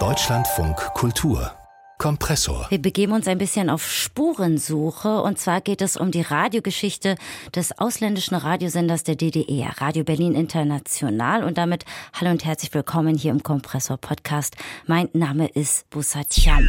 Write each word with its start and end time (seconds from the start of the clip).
Deutschlandfunk 0.00 0.76
Kultur 0.94 1.52
Kompressor. 1.96 2.66
Wir 2.68 2.82
begeben 2.82 3.12
uns 3.12 3.28
ein 3.28 3.38
bisschen 3.38 3.70
auf 3.70 3.88
Spurensuche 3.88 5.22
und 5.22 5.38
zwar 5.38 5.60
geht 5.60 5.80
es 5.80 5.96
um 5.96 6.10
die 6.10 6.22
Radiogeschichte 6.22 7.14
des 7.54 7.78
ausländischen 7.78 8.34
Radiosenders 8.34 9.04
der 9.04 9.14
DDR, 9.14 9.80
Radio 9.80 10.02
Berlin 10.02 10.34
International 10.34 11.44
und 11.44 11.56
damit 11.56 11.84
hallo 12.14 12.32
und 12.32 12.44
herzlich 12.44 12.74
willkommen 12.74 13.16
hier 13.16 13.30
im 13.30 13.44
Kompressor 13.44 13.96
Podcast. 13.96 14.56
Mein 14.88 15.08
Name 15.12 15.46
ist 15.46 15.88
Busatian. 15.90 16.68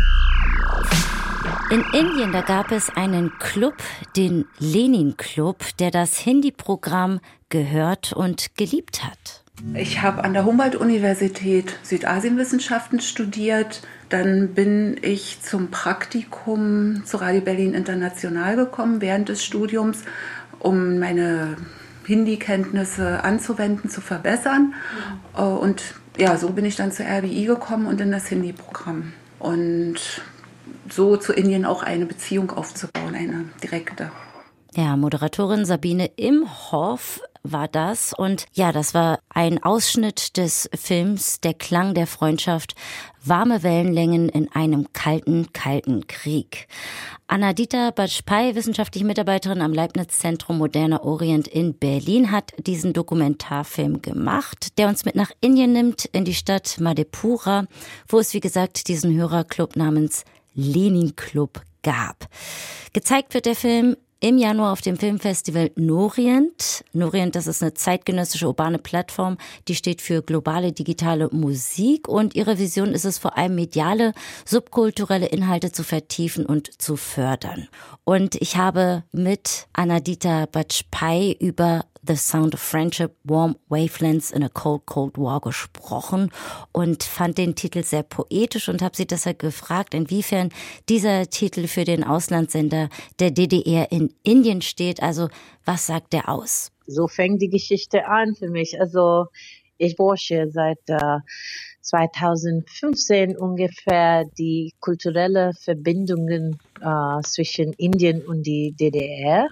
In 1.71 1.83
Indien, 1.99 2.33
da 2.33 2.41
gab 2.41 2.71
es 2.71 2.91
einen 2.95 3.31
Club, 3.39 3.77
den 4.15 4.45
Lenin 4.59 5.17
Club, 5.17 5.65
der 5.79 5.89
das 5.89 6.19
Hindi-Programm 6.19 7.19
gehört 7.49 8.13
und 8.13 8.55
geliebt 8.57 9.03
hat. 9.03 9.44
Ich 9.73 10.01
habe 10.01 10.23
an 10.23 10.33
der 10.33 10.45
Humboldt-Universität 10.45 11.79
Südasienwissenschaften 11.83 12.99
studiert. 12.99 13.81
Dann 14.09 14.53
bin 14.53 14.97
ich 15.01 15.41
zum 15.41 15.71
Praktikum 15.71 17.03
zu 17.05 17.17
Radio 17.17 17.41
Berlin 17.41 17.73
International 17.73 18.55
gekommen 18.55 19.01
während 19.01 19.29
des 19.29 19.43
Studiums, 19.43 20.03
um 20.59 20.99
meine 20.99 21.57
Hindi-Kenntnisse 22.05 23.23
anzuwenden, 23.23 23.89
zu 23.89 24.01
verbessern. 24.01 24.73
Mhm. 25.35 25.41
Und 25.41 25.83
ja, 26.17 26.37
so 26.37 26.49
bin 26.49 26.65
ich 26.65 26.75
dann 26.75 26.91
zur 26.91 27.05
RBI 27.05 27.45
gekommen 27.45 27.87
und 27.87 27.99
in 27.99 28.11
das 28.11 28.27
Hindi-Programm. 28.27 29.13
Und 29.39 30.21
so 30.89 31.17
zu 31.17 31.33
Indien 31.33 31.65
auch 31.65 31.83
eine 31.83 32.05
Beziehung 32.05 32.51
aufzubauen, 32.51 33.15
eine 33.15 33.45
direkte. 33.63 34.11
Ja, 34.75 34.95
Moderatorin 34.97 35.65
Sabine 35.65 36.07
Imhoff 36.15 37.21
war 37.51 37.67
das. 37.67 38.13
Und 38.13 38.45
ja, 38.53 38.71
das 38.71 38.93
war 38.93 39.19
ein 39.29 39.63
Ausschnitt 39.63 40.37
des 40.37 40.69
Films 40.73 41.39
Der 41.41 41.53
Klang 41.53 41.93
der 41.93 42.07
Freundschaft, 42.07 42.75
warme 43.23 43.63
Wellenlängen 43.63 44.29
in 44.29 44.51
einem 44.51 44.91
kalten, 44.93 45.51
kalten 45.53 46.07
Krieg. 46.07 46.67
Anadita 47.27 47.91
Bajpai, 47.91 48.55
wissenschaftliche 48.55 49.05
Mitarbeiterin 49.05 49.61
am 49.61 49.73
Leibniz-Zentrum 49.73 50.57
Moderner 50.57 51.03
Orient 51.03 51.47
in 51.47 51.77
Berlin, 51.77 52.31
hat 52.31 52.53
diesen 52.57 52.93
Dokumentarfilm 52.93 54.01
gemacht, 54.01 54.77
der 54.77 54.87
uns 54.87 55.05
mit 55.05 55.15
nach 55.15 55.31
Indien 55.41 55.73
nimmt, 55.73 56.05
in 56.05 56.25
die 56.25 56.35
Stadt 56.35 56.79
Madhepura, 56.79 57.65
wo 58.07 58.19
es, 58.19 58.33
wie 58.33 58.39
gesagt, 58.39 58.87
diesen 58.87 59.15
Hörerclub 59.15 59.75
namens 59.75 60.23
Lenin 60.53 61.15
Club 61.15 61.61
gab. 61.83 62.27
Gezeigt 62.93 63.33
wird 63.33 63.45
der 63.45 63.55
Film 63.55 63.95
im 64.25 64.39
Januar 64.39 64.73
auf 64.73 64.81
dem 64.81 64.97
Filmfestival 64.97 65.69
Norient. 65.75 66.83
Norient, 66.93 67.35
das 67.35 67.45
ist 67.45 67.61
eine 67.61 67.75
zeitgenössische 67.75 68.47
urbane 68.47 68.79
Plattform, 68.79 69.37
die 69.67 69.75
steht 69.75 70.01
für 70.01 70.23
globale 70.23 70.71
digitale 70.71 71.29
Musik 71.31 72.07
und 72.07 72.33
ihre 72.33 72.57
Vision 72.57 72.91
ist 72.91 73.05
es 73.05 73.19
vor 73.19 73.37
allem 73.37 73.53
mediale, 73.53 74.13
subkulturelle 74.43 75.27
Inhalte 75.27 75.71
zu 75.71 75.83
vertiefen 75.83 76.43
und 76.43 76.81
zu 76.81 76.95
fördern. 76.95 77.67
Und 78.03 78.33
ich 78.41 78.57
habe 78.57 79.03
mit 79.11 79.67
Anadita 79.73 80.47
Bajpai 80.47 81.37
über 81.39 81.85
The 82.07 82.15
Sound 82.15 82.53
of 82.53 82.59
Friendship, 82.59 83.15
Warm 83.23 83.55
Wavelengths 83.69 84.31
in 84.31 84.43
a 84.43 84.49
Cold, 84.49 84.85
Cold 84.85 85.17
War 85.17 85.41
gesprochen 85.41 86.31
und 86.71 87.03
fand 87.03 87.37
den 87.37 87.55
Titel 87.55 87.83
sehr 87.83 88.03
poetisch 88.03 88.69
und 88.69 88.81
habe 88.81 88.95
sie 88.95 89.07
deshalb 89.07 89.39
gefragt, 89.39 89.93
inwiefern 89.93 90.49
dieser 90.89 91.29
Titel 91.29 91.67
für 91.67 91.83
den 91.83 92.03
Auslandssender 92.03 92.89
der 93.19 93.31
DDR 93.31 93.91
in 93.91 94.13
Indien 94.23 94.61
steht. 94.61 95.01
Also 95.01 95.29
was 95.65 95.87
sagt 95.87 96.13
der 96.13 96.29
aus? 96.29 96.71
So 96.87 97.07
fängt 97.07 97.41
die 97.41 97.49
Geschichte 97.49 98.07
an 98.07 98.35
für 98.35 98.49
mich. 98.49 98.79
Also 98.79 99.27
ich 99.77 99.95
forsche 99.95 100.49
seit 100.51 100.79
äh, 100.87 101.19
2015 101.81 103.37
ungefähr 103.37 104.25
die 104.37 104.73
kulturelle 104.79 105.51
Verbindungen 105.59 106.59
äh, 106.81 107.21
zwischen 107.23 107.73
Indien 107.73 108.21
und 108.21 108.43
die 108.43 108.73
DDR. 108.73 109.47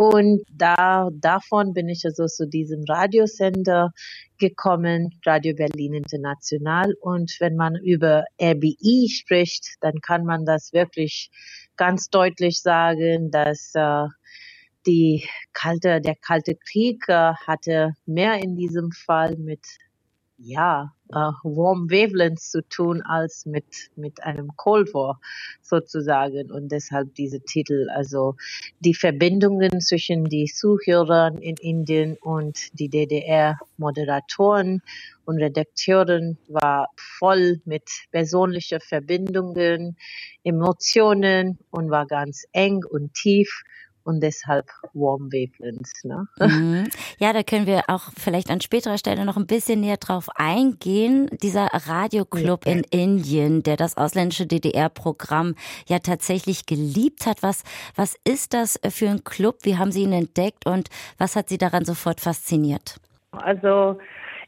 Und 0.00 0.46
da, 0.50 1.10
davon 1.12 1.74
bin 1.74 1.90
ich 1.90 2.06
also 2.06 2.24
zu 2.24 2.48
diesem 2.48 2.84
Radiosender 2.88 3.90
gekommen, 4.38 5.10
Radio 5.26 5.54
Berlin 5.54 5.92
International. 5.92 6.94
Und 7.02 7.36
wenn 7.38 7.54
man 7.54 7.76
über 7.76 8.24
RBI 8.40 9.10
spricht, 9.10 9.74
dann 9.82 10.00
kann 10.00 10.24
man 10.24 10.46
das 10.46 10.72
wirklich 10.72 11.30
ganz 11.76 12.08
deutlich 12.08 12.62
sagen, 12.62 13.30
dass 13.30 13.72
äh, 13.74 14.06
die 14.86 15.28
kalte, 15.52 16.00
der 16.00 16.16
kalte 16.16 16.54
Krieg 16.54 17.04
äh, 17.08 17.34
hatte 17.46 17.92
mehr 18.06 18.42
in 18.42 18.56
diesem 18.56 18.92
Fall 18.92 19.36
mit 19.36 19.66
ja, 20.42 20.92
uh, 21.14 21.32
Warm 21.44 21.90
Wavelengths 21.90 22.50
zu 22.50 22.66
tun 22.66 23.02
als 23.02 23.44
mit, 23.44 23.90
mit 23.96 24.22
einem 24.22 24.50
Cold 24.56 24.94
War 24.94 25.20
sozusagen. 25.62 26.50
Und 26.50 26.72
deshalb 26.72 27.14
diese 27.14 27.40
Titel, 27.40 27.88
also 27.94 28.36
die 28.80 28.94
Verbindungen 28.94 29.80
zwischen 29.80 30.24
die 30.24 30.46
Zuhörern 30.46 31.38
in 31.38 31.56
Indien 31.56 32.16
und 32.20 32.58
die 32.78 32.88
DDR-Moderatoren 32.88 34.82
und 35.26 35.36
Redakteuren 35.36 36.38
war 36.48 36.88
voll 36.96 37.60
mit 37.64 37.88
persönlichen 38.10 38.80
Verbindungen, 38.80 39.96
Emotionen 40.42 41.58
und 41.70 41.90
war 41.90 42.06
ganz 42.06 42.46
eng 42.52 42.82
und 42.84 43.12
tief 43.14 43.62
und 44.04 44.20
deshalb 44.20 44.66
Warm 44.92 45.30
Wavelengths. 45.32 46.04
Ne? 46.04 46.26
Mhm. 46.38 46.88
Ja, 47.18 47.32
da 47.32 47.42
können 47.42 47.66
wir 47.66 47.82
auch 47.88 48.04
vielleicht 48.18 48.50
an 48.50 48.60
späterer 48.60 48.96
Stelle 48.96 49.24
noch 49.24 49.36
ein 49.36 49.46
bisschen 49.46 49.80
näher 49.80 49.98
drauf 49.98 50.28
eingehen. 50.36 51.28
Dieser 51.42 51.66
Radioclub 51.66 52.66
ja. 52.66 52.72
in 52.72 52.84
Indien, 52.90 53.62
der 53.62 53.76
das 53.76 53.96
ausländische 53.96 54.46
DDR-Programm 54.46 55.54
ja 55.86 55.98
tatsächlich 55.98 56.66
geliebt 56.66 57.26
hat. 57.26 57.42
Was, 57.42 57.62
was 57.94 58.16
ist 58.24 58.54
das 58.54 58.80
für 58.90 59.08
ein 59.08 59.24
Club? 59.24 59.58
Wie 59.62 59.76
haben 59.76 59.92
Sie 59.92 60.02
ihn 60.02 60.12
entdeckt 60.12 60.66
und 60.66 60.88
was 61.18 61.36
hat 61.36 61.48
Sie 61.48 61.58
daran 61.58 61.84
sofort 61.84 62.20
fasziniert? 62.20 62.96
Also 63.32 63.98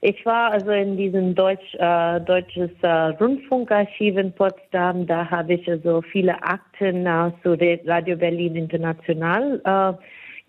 ich 0.04 0.26
war 0.26 0.50
also 0.50 0.72
in 0.72 0.96
diesem 0.96 1.36
Deutsch, 1.36 1.76
äh, 1.78 2.20
deutsches 2.20 2.70
äh, 2.82 2.88
Rundfunkarchiv 2.88 4.16
in 4.16 4.32
Potsdam. 4.32 5.06
Da 5.06 5.30
habe 5.30 5.54
ich 5.54 5.70
also 5.70 6.02
viele 6.02 6.42
Akten 6.42 7.06
äh, 7.06 7.30
zu 7.44 7.56
Radio 7.86 8.16
Berlin 8.16 8.56
International 8.56 9.60
äh, 9.64 9.92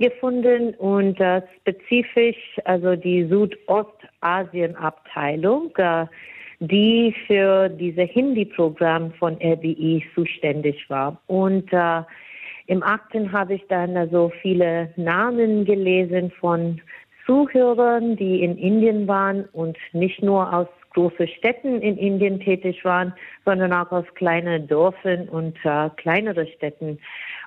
gefunden 0.03 0.73
und 0.79 1.21
äh, 1.21 1.43
spezifisch 1.61 2.59
also 2.65 2.95
die 2.95 3.25
Südostasien-Abteilung, 3.25 5.69
äh, 5.77 6.07
die 6.59 7.13
für 7.27 7.69
dieses 7.69 8.09
Hindi-Programm 8.09 9.13
von 9.19 9.35
RBI 9.35 10.03
zuständig 10.15 10.89
war. 10.89 11.21
Und 11.27 11.71
äh, 11.71 12.01
im 12.65 12.81
Akten 12.81 13.31
habe 13.31 13.53
ich 13.53 13.63
dann 13.67 13.95
also 13.97 14.31
viele 14.41 14.91
Namen 14.95 15.65
gelesen 15.65 16.31
von 16.39 16.81
Zuhörern, 17.25 18.15
die 18.15 18.43
in 18.43 18.57
Indien 18.57 19.07
waren 19.07 19.45
und 19.53 19.77
nicht 19.93 20.21
nur 20.21 20.53
aus 20.53 20.67
großen 20.93 21.27
Städten 21.27 21.81
in 21.81 21.97
Indien 21.97 22.39
tätig 22.39 22.83
waren, 22.85 23.13
sondern 23.45 23.73
auch 23.73 23.91
aus 23.91 24.05
kleinen 24.15 24.67
Dörfern 24.67 25.27
und 25.29 25.57
äh, 25.63 25.89
kleineren 25.97 26.47
Städten. 26.55 26.99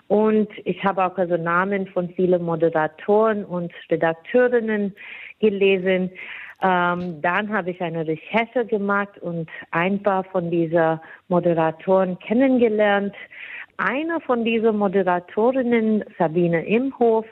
Und 0.09 0.48
ich 0.65 0.84
habe 0.84 1.04
auch 1.04 1.16
also 1.16 1.36
Namen 1.36 1.86
von 1.88 2.09
vielen 2.10 2.42
Moderatoren 2.42 3.44
und 3.44 3.72
Redakteurinnen 3.91 4.94
gelesen. 5.41 6.10
Ähm, 6.62 7.20
dann 7.20 7.53
habe 7.53 7.70
ich 7.70 7.81
eine 7.81 8.06
Recherche 8.06 8.65
gemacht 8.65 9.19
und 9.20 9.50
ein 9.72 10.03
paar 10.03 10.25
von 10.25 10.50
dieser 10.50 11.03
Moderatoren 11.28 12.19
kennengelernt. 12.20 13.15
Eine 13.78 14.20
von 14.20 14.44
diesen 14.44 14.78
Moderatorinnen, 14.78 16.04
Sabine 16.19 16.65
Imhof, 16.65 17.26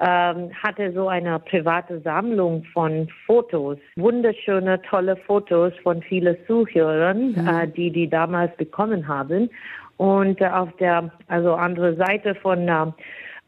ähm, 0.00 0.50
hatte 0.62 0.92
so 0.92 1.08
eine 1.08 1.38
private 1.38 2.00
Sammlung 2.00 2.64
von 2.72 3.08
Fotos, 3.26 3.78
wunderschöne, 3.96 4.82
tolle 4.82 5.16
Fotos 5.16 5.72
von 5.82 6.02
vielen 6.02 6.36
Zuhörern, 6.46 7.32
mhm. 7.32 7.48
äh, 7.48 7.68
die 7.68 7.90
die 7.90 8.08
damals 8.08 8.54
bekommen 8.56 9.06
haben. 9.06 9.50
Und 9.96 10.40
äh, 10.40 10.46
auf 10.46 10.74
der 10.78 11.10
also 11.28 11.54
andere 11.54 11.94
Seite 11.96 12.34
von 12.34 12.68
äh, 12.68 12.86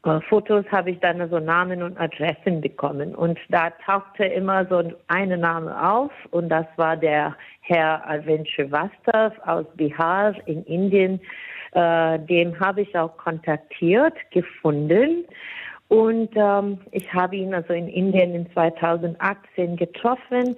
äh 0.05 0.21
Fotos 0.29 0.65
habe 0.71 0.93
ich 0.93 1.01
dann 1.01 1.29
so 1.29 1.41
Namen 1.41 1.83
und 1.83 1.99
Adressen 1.99 2.61
bekommen. 2.61 3.15
Und 3.15 3.39
da 3.49 3.71
tauchte 3.85 4.25
immer 4.25 4.65
so 4.67 4.93
ein 5.09 5.41
Name 5.41 5.77
auf 5.83 6.13
und 6.31 6.49
das 6.49 6.67
war 6.77 6.97
der 6.97 7.35
Herr 7.63 8.07
Arvind 8.07 8.49
Srivastav 8.55 9.33
aus 9.45 9.67
Bihar 9.75 10.35
in 10.47 10.63
Indien. 10.65 11.21
Äh, 11.73 12.21
den 12.21 12.59
habe 12.61 12.83
ich 12.83 12.97
auch 12.97 13.17
kontaktiert, 13.17 14.15
gefunden 14.31 15.25
Und 15.89 16.31
ähm, 16.35 16.79
ich 16.91 17.13
habe 17.13 17.37
ihn 17.37 17.55
also 17.55 17.73
in 17.73 17.89
Indien 17.89 18.35
in 18.35 18.53
2018 18.53 19.77
getroffen. 19.77 20.57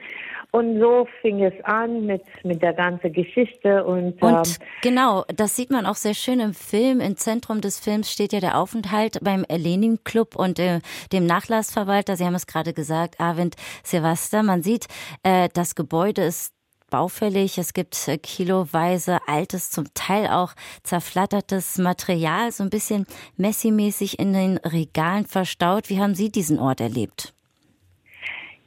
Und 0.50 0.80
so 0.80 1.06
fing 1.20 1.44
es 1.44 1.52
an 1.64 2.06
mit, 2.06 2.22
mit 2.42 2.62
der 2.62 2.72
ganzen 2.72 3.12
Geschichte. 3.12 3.84
Und, 3.84 4.20
und 4.22 4.48
ähm, 4.48 4.66
genau, 4.80 5.24
das 5.28 5.54
sieht 5.54 5.70
man 5.70 5.84
auch 5.84 5.96
sehr 5.96 6.14
schön 6.14 6.40
im 6.40 6.54
Film. 6.54 7.00
Im 7.00 7.18
Zentrum 7.18 7.60
des 7.60 7.78
Films 7.78 8.10
steht 8.10 8.32
ja 8.32 8.40
der 8.40 8.58
Aufenthalt 8.58 9.18
beim 9.22 9.44
Lenin 9.50 10.02
Club 10.04 10.36
und 10.36 10.58
äh, 10.58 10.80
dem 11.12 11.26
Nachlassverwalter. 11.26 12.16
Sie 12.16 12.24
haben 12.24 12.34
es 12.34 12.46
gerade 12.46 12.72
gesagt, 12.72 13.20
Arvind 13.20 13.56
Sevasta. 13.84 14.42
Man 14.42 14.62
sieht, 14.62 14.86
äh, 15.22 15.50
das 15.52 15.74
Gebäude 15.74 16.22
ist 16.22 16.57
baufällig. 16.90 17.58
Es 17.58 17.72
gibt 17.72 18.08
äh, 18.08 18.18
kiloweise 18.18 19.18
altes, 19.26 19.70
zum 19.70 19.86
Teil 19.94 20.28
auch 20.28 20.54
zerflattertes 20.82 21.78
Material, 21.78 22.52
so 22.52 22.64
ein 22.64 22.70
bisschen 22.70 23.06
Messi-mäßig 23.36 24.18
in 24.18 24.32
den 24.32 24.58
Regalen 24.58 25.26
verstaut. 25.26 25.90
Wie 25.90 26.00
haben 26.00 26.14
Sie 26.14 26.30
diesen 26.30 26.58
Ort 26.58 26.80
erlebt? 26.80 27.34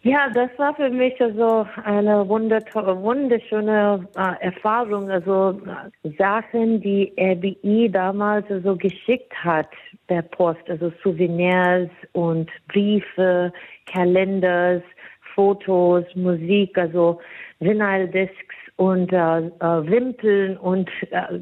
Ja, 0.03 0.29
das 0.33 0.50
war 0.57 0.73
für 0.73 0.89
mich 0.89 1.21
also 1.21 1.68
eine 1.83 2.27
wunderschöne 2.27 4.07
äh, 4.15 4.45
Erfahrung. 4.45 5.12
Also 5.12 5.62
äh, 6.03 6.09
Sachen, 6.17 6.81
die 6.81 7.13
RBI 7.19 7.88
damals 7.91 8.47
so 8.47 8.56
also 8.56 8.75
geschickt 8.77 9.31
hat 9.44 9.69
per 10.07 10.24
Post, 10.24 10.67
also 10.67 10.91
Souvenirs 11.03 11.91
und 12.13 12.50
Briefe, 12.69 13.53
Kalenders, 13.85 14.81
Fotos, 15.36 16.06
Musik, 16.16 16.78
also 16.78 17.19
Vinyl-Discs 17.60 18.56
und 18.78 19.12
äh, 19.13 19.18
äh, 19.18 19.51
Wimpeln 19.60 20.57
und 20.57 20.89
äh, 21.12 21.39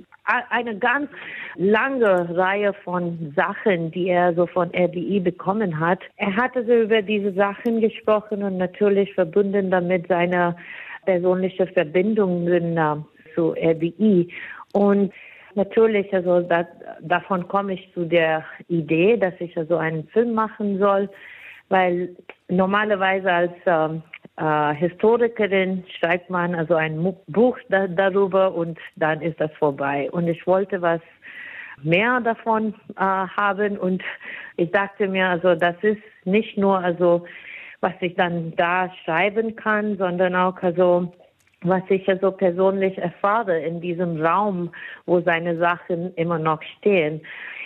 eine 0.50 0.77
ganz 0.77 1.09
lange 1.56 2.38
Reihe 2.38 2.74
von 2.83 3.33
Sachen, 3.36 3.91
die 3.91 4.09
er 4.09 4.33
so 4.36 4.45
von 4.45 4.69
RBI 4.75 5.19
bekommen 5.19 5.80
hat. 5.80 6.00
Er 6.18 6.36
hatte 6.36 6.63
so 6.65 6.74
über 6.74 7.01
diese 7.01 7.33
Sachen 7.33 7.81
gesprochen 7.81 8.44
und 8.44 8.57
natürlich 8.57 9.13
verbunden 9.15 9.71
damit 9.71 10.07
seine 10.07 10.56
persönliche 11.06 11.65
Verbindungen 11.68 12.77
äh, 12.77 12.95
zu 13.33 13.53
RBI. 13.53 14.27
Und 14.74 15.12
natürlich, 15.56 16.13
also 16.13 16.42
da, 16.42 16.68
davon 17.01 17.47
komme 17.47 17.74
ich 17.74 17.92
zu 17.94 18.06
der 18.06 18.44
Idee, 18.68 19.18
dass 19.18 19.33
ich 19.39 19.57
also 19.57 19.77
einen 19.77 20.07
Film 20.09 20.33
machen 20.33 20.77
soll, 20.77 21.09
weil 21.69 22.16
normalerweise 22.48 23.31
als 23.31 23.54
ähm, 23.66 24.01
äh, 24.38 24.74
Historikerin 24.75 25.83
schreibt 26.00 26.30
man 26.30 26.56
also 26.56 26.75
ein 26.75 27.16
Buch 27.27 27.57
da, 27.69 27.88
darüber 27.88 28.54
und 28.54 28.80
dann 28.95 29.21
ist 29.21 29.39
das 29.39 29.51
vorbei. 29.54 30.10
Und 30.12 30.27
ich 30.27 30.45
wollte 30.48 30.81
was 30.81 31.01
mehr 31.83 32.19
davon 32.21 32.74
äh, 32.95 33.01
haben 33.01 33.77
und 33.77 34.04
ich 34.57 34.71
dachte 34.71 35.07
mir, 35.07 35.27
also 35.27 35.56
das 35.56 35.75
ist 35.81 36.01
nicht 36.25 36.57
nur 36.57 36.80
also 36.80 37.25
was 37.81 37.94
ich 38.01 38.16
dann 38.16 38.54
da 38.57 38.92
schreiben 39.06 39.56
kann, 39.56 39.98
sondern 39.98 40.36
auch 40.36 40.62
also 40.62 41.13
was 41.62 41.83
ich 41.89 42.07
also 42.07 42.31
persönlich 42.31 42.98
erfahre 42.98 43.60
in 43.60 43.81
diesem 43.81 44.21
Raum, 44.21 44.71
wo 45.06 45.21
seine 45.21 45.57
Sachen 45.57 46.13
immer 46.16 46.39
noch 46.39 46.62
stehen, 46.77 47.21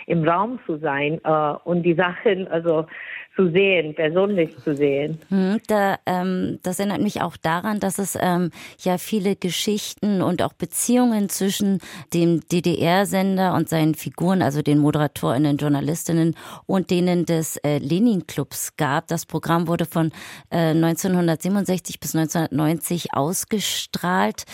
im 0.06 0.28
Raum 0.28 0.58
zu 0.66 0.78
sein 0.78 1.20
äh, 1.24 1.54
und 1.64 1.82
die 1.82 1.94
Sachen 1.94 2.48
also 2.48 2.86
zu 3.36 3.50
sehen, 3.50 3.94
persönlich 3.94 4.56
zu 4.62 4.74
sehen. 4.76 5.18
Hm, 5.28 5.60
da, 5.66 5.96
ähm, 6.06 6.58
das 6.62 6.78
erinnert 6.78 7.00
mich 7.00 7.20
auch 7.20 7.36
daran, 7.36 7.80
dass 7.80 7.98
es 7.98 8.16
ähm, 8.20 8.50
ja 8.78 8.98
viele 8.98 9.36
Geschichten 9.36 10.22
und 10.22 10.42
auch 10.42 10.52
Beziehungen 10.52 11.28
zwischen 11.28 11.80
dem 12.12 12.40
DDR-Sender 12.48 13.54
und 13.54 13.68
seinen 13.68 13.94
Figuren, 13.94 14.42
also 14.42 14.62
den 14.62 14.78
Moderatorinnen, 14.78 15.56
Journalistinnen 15.56 16.36
und 16.66 16.90
denen 16.90 17.26
des 17.26 17.56
äh, 17.58 17.78
Lenin-Clubs 17.78 18.76
gab. 18.76 19.08
Das 19.08 19.26
Programm 19.26 19.66
wurde 19.66 19.86
von 19.86 20.12
äh, 20.50 20.70
1967 20.70 21.98
bis 22.00 22.14
1990 22.14 23.14
ausgestrahlt. 23.14 24.44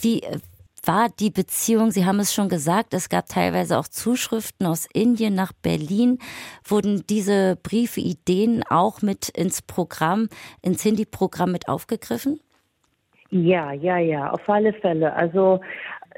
Wie 0.00 0.22
war 0.86 1.08
die 1.20 1.30
Beziehung, 1.30 1.90
Sie 1.90 2.04
haben 2.04 2.20
es 2.20 2.34
schon 2.34 2.48
gesagt, 2.48 2.94
es 2.94 3.08
gab 3.08 3.26
teilweise 3.26 3.78
auch 3.78 3.88
Zuschriften 3.88 4.66
aus 4.66 4.86
Indien 4.92 5.34
nach 5.34 5.52
Berlin. 5.52 6.18
Wurden 6.64 7.04
diese 7.08 7.56
Briefe, 7.62 8.00
Ideen 8.00 8.62
auch 8.68 9.02
mit 9.02 9.28
ins 9.30 9.62
Programm, 9.62 10.28
ins 10.62 10.82
Hindi-Programm 10.82 11.52
mit 11.52 11.68
aufgegriffen? 11.68 12.40
Ja, 13.30 13.72
ja, 13.72 13.98
ja, 13.98 14.30
auf 14.30 14.48
alle 14.48 14.72
Fälle. 14.74 15.12
Also 15.14 15.60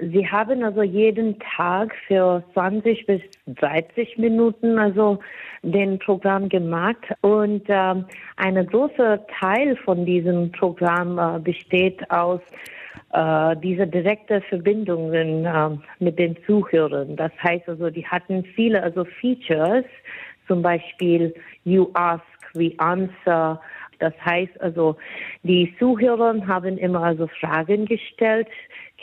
Sie 0.00 0.28
haben 0.28 0.62
also 0.62 0.82
jeden 0.82 1.38
Tag 1.56 1.94
für 2.06 2.44
20 2.52 3.06
bis 3.06 3.22
30 3.46 4.18
Minuten 4.18 4.78
also 4.78 5.18
den 5.62 5.98
Programm 5.98 6.50
gemacht 6.50 6.98
und 7.22 7.62
ähm, 7.68 8.04
ein 8.36 8.66
großer 8.66 9.26
Teil 9.40 9.76
von 9.76 10.04
diesem 10.04 10.52
Programm 10.52 11.18
äh, 11.18 11.38
besteht 11.38 12.10
aus 12.10 12.40
äh, 13.12 13.56
diese 13.56 13.86
direkte 13.86 14.40
Verbindungen 14.42 15.44
äh, 15.44 15.70
mit 15.98 16.18
den 16.18 16.36
Zuhörern. 16.46 17.16
Das 17.16 17.32
heißt 17.42 17.68
also, 17.68 17.90
die 17.90 18.06
hatten 18.06 18.44
viele 18.54 18.82
also 18.82 19.04
Features, 19.04 19.84
zum 20.46 20.62
Beispiel 20.62 21.34
You 21.64 21.90
Ask, 21.94 22.22
We 22.54 22.72
Answer. 22.78 23.60
Das 23.98 24.12
heißt 24.24 24.60
also, 24.60 24.96
die 25.42 25.74
Zuhörer 25.78 26.46
haben 26.46 26.76
immer 26.78 27.02
also 27.02 27.28
Fragen 27.40 27.86
gestellt, 27.86 28.48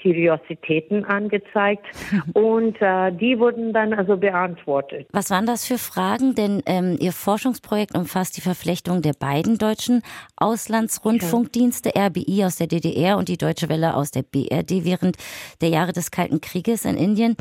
Kuriositäten 0.01 1.06
angezeigt 1.06 1.86
und 2.34 2.81
äh, 2.81 3.12
die 3.12 3.40
wurden 3.40 3.74
dann 3.74 3.94
also 3.94 4.18
beantwortet. 4.18 5.07
Was 5.12 5.30
waren 5.30 5.45
das 5.45 5.66
für 5.66 5.78
Fragen? 5.78 6.36
Denn 6.36 6.62
ähm, 6.66 6.98
Ihr 7.00 7.13
Forschungsprojekt 7.13 7.95
umfasst 7.95 8.38
die 8.38 8.42
Verflechtung 8.42 9.01
der 9.01 9.13
beiden 9.13 9.57
deutschen 9.57 10.01
Auslandsrundfunkdienste, 10.36 11.92
ja. 11.95 12.07
RBI 12.07 12.45
aus 12.45 12.57
der 12.57 12.68
DDR 12.68 13.18
und 13.18 13.30
die 13.30 13.38
Deutsche 13.38 13.69
Welle 13.69 13.95
aus 13.95 14.12
der 14.12 14.24
BRD 14.24 14.84
während 14.84 15.18
der 15.62 15.69
Jahre 15.69 15.94
des 15.94 16.12
Kalten 16.12 16.42
Krieges 16.42 16.86
in 16.86 16.98
Indien. 16.98 17.36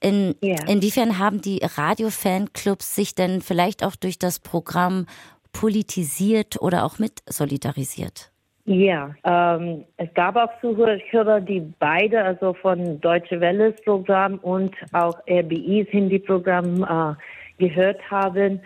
In, 0.00 0.34
ja. 0.40 0.56
Inwiefern 0.68 1.18
haben 1.18 1.40
die 1.40 1.60
Radiofanclubs 1.62 2.94
sich 2.94 3.14
denn 3.14 3.40
vielleicht 3.40 3.84
auch 3.84 3.96
durch 3.96 4.18
das 4.18 4.38
Programm 4.38 5.06
politisiert 5.52 6.60
oder 6.60 6.84
auch 6.84 6.98
mit 6.98 7.22
solidarisiert? 7.26 8.33
Ja, 8.66 9.14
ähm, 9.24 9.84
es 9.98 10.12
gab 10.14 10.36
auch 10.36 10.48
Zuhörer, 10.62 11.40
die 11.40 11.60
beide, 11.78 12.24
also 12.24 12.54
von 12.54 12.98
Deutsche 13.02 13.38
Welles 13.38 13.74
Programm 13.82 14.38
und 14.38 14.74
auch 14.92 15.18
RBIs 15.28 15.88
Hindi-Programm 15.90 16.82
äh, 16.82 17.62
gehört 17.62 18.00
haben. 18.10 18.60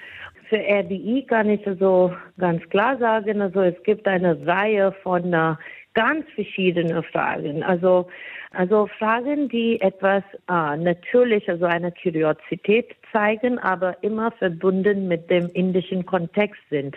Für 0.49 0.59
RBI 0.59 1.27
kann 1.29 1.51
ich 1.51 1.67
also 1.67 2.15
ganz 2.39 2.63
klar 2.71 2.97
sagen, 2.99 3.43
also 3.43 3.61
es 3.61 3.83
gibt 3.83 4.07
eine 4.07 4.47
Reihe 4.47 4.93
von 5.03 5.33
äh, 5.33 5.57
ganz 5.95 6.25
verschiedenen 6.37 7.03
Fragen. 7.03 7.65
Also, 7.65 8.07
also 8.53 8.89
Fragen, 8.99 9.49
die 9.49 9.81
etwas 9.81 10.23
äh, 10.49 10.77
natürlich, 10.77 11.49
also 11.49 11.65
eine 11.65 11.91
Kuriosität 11.91 12.95
zeigen, 13.13 13.59
aber 13.59 14.01
immer 14.05 14.31
verbunden 14.31 15.09
mit 15.09 15.29
dem 15.29 15.49
indischen 15.55 16.07
Kontext 16.07 16.63
sind. 16.71 16.95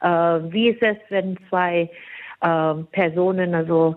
Äh, 0.00 0.08
wie 0.08 0.70
ist 0.70 0.82
es, 0.82 0.96
wenn 1.10 1.36
zwei 1.50 1.90
äh, 2.40 2.74
Personen 2.92 3.54
also 3.54 3.96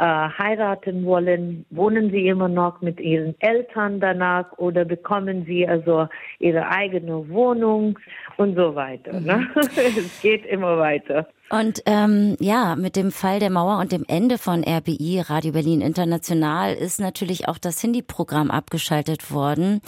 äh, 0.00 0.04
heiraten 0.04 1.04
wollen, 1.04 1.66
wohnen 1.70 2.12
sie 2.12 2.28
immer 2.28 2.48
noch 2.48 2.80
mit 2.80 3.00
ihren 3.00 3.34
Eltern 3.40 3.98
danach 3.98 4.52
oder 4.56 4.84
bekommen 4.84 5.44
sie 5.44 5.66
also 5.66 6.06
ihre 6.38 6.68
eigene 6.68 7.28
Wohnung 7.28 7.98
und 8.36 8.54
so 8.54 8.76
weiter. 8.76 9.18
Ne? 9.18 9.38
Mhm. 9.38 9.60
es 9.76 10.20
geht 10.22 10.46
immer 10.46 10.78
weiter. 10.78 11.26
Und 11.50 11.82
ähm, 11.86 12.36
ja, 12.38 12.76
mit 12.76 12.94
dem 12.94 13.10
Fall 13.10 13.40
der 13.40 13.50
Mauer 13.50 13.80
und 13.80 13.90
dem 13.90 14.04
Ende 14.06 14.38
von 14.38 14.62
RBI, 14.62 15.20
Radio 15.26 15.50
Berlin 15.50 15.80
International, 15.80 16.74
ist 16.74 17.00
natürlich 17.00 17.48
auch 17.48 17.58
das 17.58 17.80
Hindi-Programm 17.80 18.52
abgeschaltet 18.52 19.32
worden. 19.32 19.80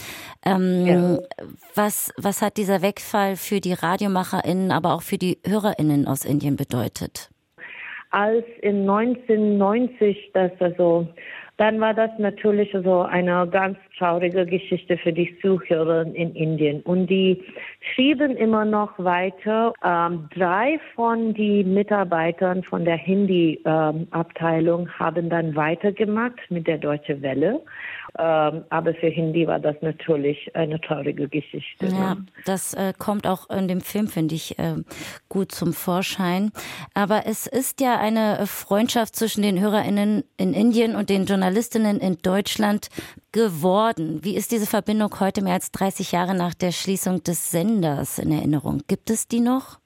Ähm, 0.44 0.86
ja. 0.86 1.18
was, 1.76 2.12
was 2.16 2.42
hat 2.42 2.56
dieser 2.56 2.82
Wegfall 2.82 3.36
für 3.36 3.60
die 3.60 3.75
RadiomacherInnen, 3.75 4.72
aber 4.72 4.94
auch 4.94 5.02
für 5.02 5.18
die 5.18 5.38
HörerInnen 5.46 6.08
aus 6.08 6.25
Indien 6.25 6.56
bedeutet? 6.56 7.30
Als 8.10 8.44
in 8.62 8.88
1990 8.88 10.30
das 10.34 10.52
also 10.58 11.08
dann 11.60 11.78
war 11.78 11.92
das 11.92 12.10
natürlich 12.16 12.72
so 12.72 13.02
eine 13.02 13.46
ganz 13.46 13.76
traurige 13.98 14.46
Geschichte 14.46 14.96
für 14.96 15.12
die 15.12 15.38
Zuhörer 15.42 16.06
in 16.06 16.34
Indien. 16.34 16.80
Und 16.84 17.08
die 17.08 17.44
schieben 17.94 18.34
immer 18.34 18.64
noch 18.64 18.98
weiter. 18.98 19.74
Ähm, 19.84 20.26
drei 20.34 20.80
von 20.94 21.34
den 21.34 21.74
Mitarbeitern 21.74 22.62
von 22.62 22.86
der 22.86 22.96
Hindi-Abteilung 22.96 24.80
ähm, 24.86 24.98
haben 24.98 25.28
dann 25.28 25.54
weitergemacht 25.54 26.40
mit 26.48 26.66
der 26.66 26.78
Deutsche 26.78 27.20
Welle. 27.20 27.60
Ähm, 28.18 28.64
aber 28.70 28.94
für 28.94 29.08
Hindi 29.08 29.46
war 29.46 29.60
das 29.60 29.76
natürlich 29.82 30.50
eine 30.56 30.80
traurige 30.80 31.28
Geschichte. 31.28 31.86
Ja, 31.86 32.16
das 32.44 32.74
äh, 32.74 32.92
kommt 32.98 33.26
auch 33.26 33.48
in 33.50 33.68
dem 33.68 33.80
Film, 33.80 34.08
finde 34.08 34.34
ich, 34.34 34.58
äh, 34.58 34.76
gut 35.28 35.52
zum 35.52 35.72
Vorschein. 35.72 36.50
Aber 36.94 37.26
es 37.26 37.46
ist 37.46 37.80
ja 37.80 37.98
eine 37.98 38.46
Freundschaft 38.46 39.14
zwischen 39.14 39.42
den 39.42 39.60
HörerInnen 39.60 40.24
in 40.38 40.54
Indien 40.54 40.96
und 40.96 41.08
den 41.08 41.26
Journalistinnen 41.50 41.99
in 41.99 42.16
Deutschland 42.23 42.88
geworden. 43.33 44.21
Wie 44.23 44.37
ist 44.37 44.52
diese 44.52 44.66
Verbindung 44.66 45.19
heute 45.19 45.42
mehr 45.42 45.54
als 45.54 45.73
30 45.73 46.12
Jahre 46.12 46.37
nach 46.37 46.54
der 46.54 46.71
Schließung 46.71 47.25
des 47.25 47.50
Senders 47.50 48.21
in 48.21 48.30
Erinnerung? 48.30 48.83
Gibt 48.87 49.11
es 49.11 49.26
die 49.26 49.40
noch? 49.40 49.80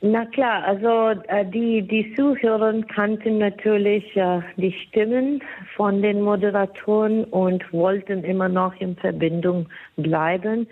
Na 0.00 0.24
klar, 0.24 0.64
also 0.64 1.20
äh, 1.28 1.44
die, 1.44 1.82
die 1.82 2.14
Zuhörer 2.14 2.80
kannten 2.94 3.36
natürlich 3.36 4.16
äh, 4.16 4.40
die 4.56 4.72
Stimmen 4.72 5.42
von 5.76 6.00
den 6.00 6.22
Moderatoren 6.22 7.24
und 7.24 7.70
wollten 7.70 8.24
immer 8.24 8.48
noch 8.48 8.74
in 8.80 8.96
Verbindung 8.96 9.66
bleiben. 9.96 10.66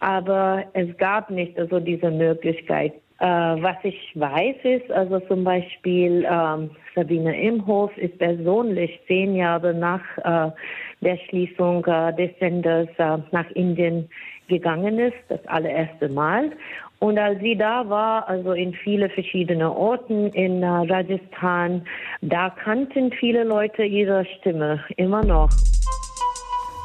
Aber 0.00 0.64
es 0.72 0.96
gab 0.96 1.30
nicht 1.30 1.56
also 1.56 1.78
diese 1.78 2.10
Möglichkeit. 2.10 2.94
Äh, 3.20 3.26
was 3.26 3.76
ich 3.82 4.12
weiß 4.14 4.56
ist, 4.62 4.92
also 4.92 5.18
zum 5.20 5.42
Beispiel 5.42 6.24
ähm, 6.30 6.70
Sabine 6.94 7.40
Imhof 7.40 7.96
ist 7.98 8.16
persönlich 8.18 9.00
zehn 9.08 9.34
Jahre 9.34 9.74
nach 9.74 10.02
äh, 10.18 10.52
der 11.00 11.16
Schließung 11.28 11.84
äh, 11.86 12.14
des 12.14 12.30
Senders 12.38 12.88
äh, 12.98 13.18
nach 13.32 13.50
Indien 13.54 14.08
gegangen 14.46 15.00
ist, 15.00 15.16
das 15.28 15.44
allererste 15.48 16.08
Mal. 16.08 16.52
Und 17.00 17.18
als 17.18 17.40
sie 17.40 17.56
da 17.56 17.88
war, 17.88 18.28
also 18.28 18.52
in 18.52 18.72
viele 18.72 19.08
verschiedene 19.08 19.72
Orten 19.72 20.28
in 20.28 20.62
äh, 20.62 20.66
Rajasthan, 20.66 21.82
da 22.22 22.50
kannten 22.50 23.10
viele 23.12 23.42
Leute 23.42 23.82
ihre 23.82 24.24
Stimme 24.38 24.84
immer 24.96 25.24
noch. 25.24 25.50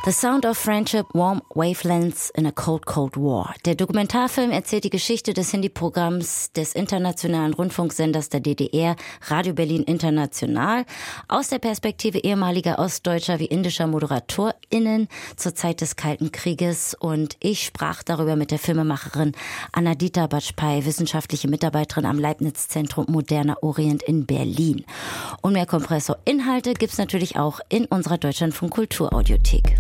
The 0.06 0.12
Sound 0.12 0.46
of 0.46 0.58
Friendship, 0.58 1.06
Warm 1.14 1.42
Wavelengths 1.56 2.30
in 2.32 2.46
a 2.46 2.52
Cold, 2.52 2.86
Cold 2.86 3.16
War. 3.16 3.56
Der 3.64 3.76
Dokumentarfilm 3.76 4.52
erzählt 4.52 4.84
die 4.84 4.90
Geschichte 4.90 5.34
des 5.34 5.52
Hindi-Programms 5.52 6.52
des 6.52 6.74
internationalen 6.74 7.54
Rundfunksenders 7.54 8.28
der 8.28 8.42
DDR, 8.42 8.98
Radio 9.28 9.54
Berlin 9.54 9.84
International, 9.84 10.84
aus 11.30 11.48
der 11.48 11.60
Perspektive 11.60 12.18
ehemaliger 12.18 12.80
ostdeutscher 12.80 13.40
wie 13.40 13.46
indischer 13.46 13.88
ModeratorInnen 13.88 15.08
zur 15.38 15.56
Zeit 15.56 15.80
des 15.80 15.96
Kalten 15.96 16.34
Krieges. 16.34 16.98
Und 17.00 17.38
ich 17.40 17.64
sprach 17.64 18.04
darüber 18.04 18.36
mit 18.36 18.52
der 18.52 18.60
Filmemacherin 18.60 19.32
Anadita 19.72 20.28
Bajpai, 20.28 20.84
wissenschaftliche 20.84 21.48
Mitarbeiterin 21.48 22.06
am 22.06 22.20
Leibniz-Zentrum 22.20 23.06
Moderner 23.08 23.64
Orient 23.64 24.04
in 24.04 24.26
Berlin. 24.26 24.84
Und 25.42 25.54
mehr 25.54 25.66
Kompressor-Inhalte 25.66 26.74
gibt's 26.74 26.98
natürlich 26.98 27.38
auch 27.38 27.62
in 27.70 27.86
unserer 27.86 28.18
Deutschlandfunk 28.18 28.74
Kulturaudiothek. 28.74 29.78